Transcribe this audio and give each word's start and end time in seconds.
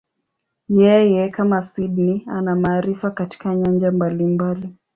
Yeye, 0.79 1.29
kama 1.29 1.61
Sydney, 1.61 2.23
ana 2.27 2.55
maarifa 2.55 3.11
katika 3.11 3.55
nyanja 3.55 3.91
mbalimbali. 3.91 4.75